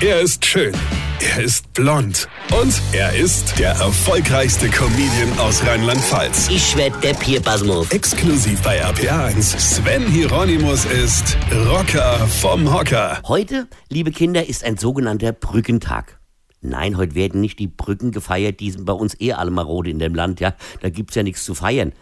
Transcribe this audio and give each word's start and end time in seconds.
Er 0.00 0.20
ist 0.20 0.44
schön. 0.44 0.74
Er 1.20 1.44
ist 1.44 1.72
blond. 1.72 2.28
Und 2.60 2.82
er 2.92 3.14
ist 3.14 3.58
der 3.58 3.70
erfolgreichste 3.70 4.68
Comedian 4.68 5.38
aus 5.38 5.64
Rheinland-Pfalz. 5.64 6.48
Ich 6.50 6.76
werd 6.76 7.02
der 7.02 7.14
Pierpasmus. 7.14 7.90
Exklusiv 7.92 8.60
bei 8.62 8.84
RPA1. 8.84 9.56
Sven 9.58 10.04
Hieronymus 10.08 10.84
ist 10.86 11.38
Rocker 11.68 12.18
vom 12.26 12.72
Hocker. 12.74 13.20
Heute, 13.26 13.68
liebe 13.88 14.10
Kinder, 14.10 14.46
ist 14.48 14.64
ein 14.64 14.76
sogenannter 14.76 15.32
Brückentag. 15.32 16.18
Nein, 16.60 16.96
heute 16.96 17.14
werden 17.14 17.40
nicht 17.40 17.60
die 17.60 17.68
Brücken 17.68 18.10
gefeiert, 18.10 18.58
die 18.58 18.72
sind 18.72 18.86
bei 18.86 18.94
uns 18.94 19.18
eh 19.20 19.32
alle 19.32 19.52
marode 19.52 19.90
in 19.90 20.00
dem 20.00 20.14
Land, 20.14 20.40
ja. 20.40 20.54
Da 20.80 20.90
gibt's 20.90 21.14
ja 21.14 21.22
nichts 21.22 21.44
zu 21.44 21.54
feiern. 21.54 21.92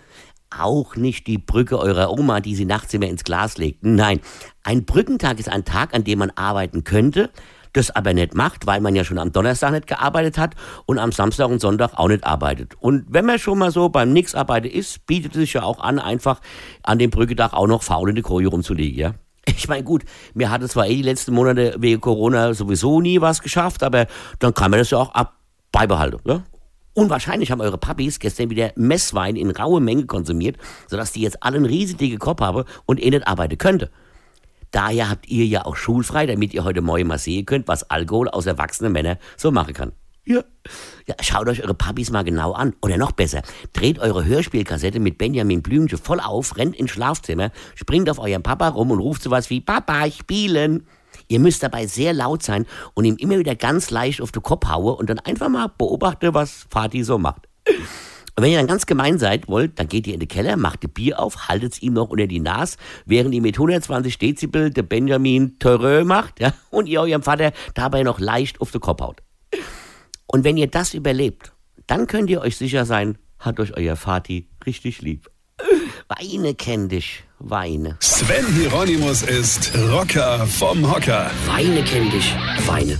Auch 0.51 0.97
nicht 0.97 1.27
die 1.27 1.39
Brücke 1.39 1.79
eurer 1.79 2.11
Oma, 2.11 2.41
die 2.41 2.55
sie 2.55 2.65
nachts 2.65 2.95
immer 2.95 3.07
ins 3.07 3.25
Glas 3.25 3.59
legt. 3.59 3.85
Nein, 3.85 4.21
ein 4.63 4.85
Brückentag 4.87 5.39
ist 5.39 5.51
ein 5.51 5.65
Tag, 5.65 5.95
an 5.95 6.05
dem 6.05 6.21
man 6.21 6.31
arbeiten 6.31 6.85
könnte, 6.85 7.31
das 7.73 7.91
aber 7.91 8.15
nicht 8.15 8.35
macht, 8.35 8.67
weil 8.67 8.81
man 8.81 8.95
ja 8.95 9.05
schon 9.05 9.19
am 9.19 9.33
Donnerstag 9.33 9.73
nicht 9.73 9.87
gearbeitet 9.87 10.39
hat 10.39 10.55
und 10.87 10.99
am 10.99 11.13
Samstag 11.13 11.49
und 11.49 11.61
Sonntag 11.61 11.95
auch 11.95 12.09
nicht 12.09 12.25
arbeitet. 12.25 12.75
Und 12.81 13.07
wenn 13.09 13.25
man 13.25 13.39
schon 13.39 13.59
mal 13.59 13.71
so 13.71 13.89
beim 13.89 14.13
Nix 14.13 14.35
arbeiten 14.35 14.69
ist, 14.69 15.07
bietet 15.07 15.33
es 15.33 15.39
sich 15.39 15.53
ja 15.55 15.63
auch 15.63 15.81
an, 15.81 15.99
einfach 15.99 16.41
an 16.83 16.99
dem 16.99 17.11
Brückentag 17.11 17.53
auch 17.53 17.67
noch 17.67 17.83
faul 17.83 18.11
in 18.11 18.17
die 18.17 18.23
Koje 18.23 18.49
rumzulegen, 18.49 18.99
ja. 18.99 19.15
Ich 19.47 19.69
meine, 19.69 19.85
gut, 19.85 20.05
mir 20.35 20.51
hat 20.51 20.63
es 20.63 20.73
zwar 20.73 20.87
eh 20.87 20.97
die 20.97 21.03
letzten 21.03 21.35
Monate 21.35 21.75
wegen 21.79 22.01
Corona 22.01 22.55
sowieso 22.55 23.01
nie 23.01 23.21
was 23.21 23.43
geschafft, 23.43 23.83
aber 23.83 24.07
dann 24.39 24.55
kann 24.55 24.71
man 24.71 24.79
das 24.79 24.91
ja 24.91 24.99
auch 24.99 25.15
ab 25.15 25.35
beibehalten, 25.73 26.21
ja. 26.25 26.43
Unwahrscheinlich 26.95 27.51
haben 27.51 27.63
eure 27.63 27.79
Papis 27.79 28.19
gestern 28.19 28.51
wieder 28.51 28.73
Messwein 28.77 29.37
in 29.37 29.51
raue 29.51 29.81
Menge 29.81 30.05
konsumiert, 30.05 30.59
sodass 30.89 31.13
die 31.13 31.23
jetzt 31.23 31.43
alle 31.43 31.57
einen 31.57 31.65
riesen 31.65 31.97
dicken 31.97 32.19
Kopf 32.19 32.43
haben 32.43 32.65
und 32.85 33.03
eh 33.03 33.09
nicht 33.09 33.27
arbeiten 33.27 33.57
könnte. 33.57 33.91
Daher 34.73 35.11
habt 35.11 35.29
ihr 35.29 35.45
ja 35.45 35.65
auch 35.65 35.77
schulfrei, 35.77 36.27
damit 36.27 36.53
ihr 36.55 36.65
heute 36.65 36.81
Morgen 36.81 37.07
mal 37.07 37.19
sehen 37.19 37.47
könnt, 37.47 37.69
was 37.69 37.89
Alkohol 37.91 38.29
aus 38.29 38.47
erwachsenen 38.47 38.93
Männern 38.93 39.19
so 39.37 39.53
machen 39.53 39.75
kann. 39.75 39.93
Ja. 40.25 40.43
ja, 41.07 41.17
schaut 41.21 41.49
euch 41.49 41.63
eure 41.63 41.75
Papis 41.75 42.11
mal 42.11 42.23
genau 42.23 42.53
an. 42.53 42.75
Oder 42.81 42.97
noch 42.97 43.13
besser, 43.13 43.43
dreht 43.73 43.99
eure 43.99 44.25
Hörspielkassette 44.25 45.01
mit 45.01 45.19
Benjamin 45.19 45.63
Blümchen 45.63 45.99
voll 45.99 46.21
auf, 46.21 46.57
rennt 46.57 46.77
ins 46.77 46.93
Schlafzimmer, 46.93 47.51
springt 47.75 48.09
auf 48.09 48.19
euren 48.19 48.43
Papa 48.43 48.69
rum 48.69 48.93
und 48.93 49.01
ruft 49.01 49.23
sowas 49.23 49.51
wie 49.51 49.61
Papa, 49.61 50.11
spielen. 50.11 50.87
Ihr 51.29 51.41
müsst 51.41 51.63
dabei 51.63 51.87
sehr 51.87 52.13
laut 52.13 52.43
sein 52.43 52.67
und 52.95 53.05
ihm 53.05 53.17
immer 53.17 53.39
wieder 53.39 53.57
ganz 53.57 53.91
leicht 53.91 54.21
auf 54.21 54.33
den 54.33 54.43
Kopf 54.43 54.69
hauen 54.69 54.97
und 54.97 55.11
dann 55.11 55.19
einfach 55.19 55.49
mal 55.49 55.69
beobachten, 55.77 56.33
was 56.35 56.67
Vati 56.71 57.03
so 57.03 57.19
macht. 57.19 57.49
Und 58.35 58.45
wenn 58.45 58.51
ihr 58.51 58.59
dann 58.59 58.67
ganz 58.67 58.87
gemein 58.87 59.19
seid 59.19 59.49
wollt, 59.49 59.79
dann 59.79 59.89
geht 59.89 60.07
ihr 60.07 60.15
in 60.15 60.21
den 60.21 60.29
Keller, 60.29 60.57
macht 60.57 60.85
das 60.85 60.91
Bier 60.91 61.21
auf, 61.21 61.49
haltet 61.49 61.75
es 61.75 61.83
ihm 61.83 61.93
noch 61.93 62.09
unter 62.09 62.27
die 62.27 62.41
Nase, 62.41 62.79
während 63.05 63.35
ihr 63.35 63.43
mit 63.43 63.57
120 63.57 64.19
Dezibel 64.19 64.71
der 64.71 64.83
Benjamin 64.83 65.59
Terreux 65.59 66.05
macht, 66.05 66.41
ja, 66.41 66.55
und 66.71 66.89
ihr 66.89 67.01
eurem 67.03 67.23
Vater 67.23 67.53
dabei 67.75 68.03
noch 68.03 68.21
leicht 68.21 68.61
auf 68.61 68.71
den 68.71 68.81
Kopf 68.81 69.03
haut. 69.03 69.23
Und 70.27 70.45
wenn 70.45 70.57
ihr 70.57 70.67
das 70.67 70.95
überlebt, 70.95 71.53
dann 71.87 72.07
könnt 72.07 72.31
ihr 72.31 72.41
euch 72.41 72.57
sicher 72.57 72.87
sein, 72.87 73.19
hat 73.39 73.61
euch 73.61 73.77
euer 73.77 73.97
Vati 73.97 74.49
richtig 74.65 75.03
lieb. 75.03 75.29
Weine 76.09 76.55
kenn 76.55 76.89
dich, 76.89 77.25
Weine. 77.39 77.97
Sven 78.01 78.47
Hieronymus 78.55 79.23
ist 79.23 79.73
Rocker 79.91 80.47
vom 80.47 80.91
Hocker. 80.91 81.31
Weine 81.47 81.83
kenn 81.85 82.11
dich, 82.11 82.35
Weine. 82.67 82.99